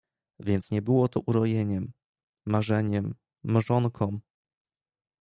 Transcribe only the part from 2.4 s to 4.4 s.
marzeniem, mrzonką!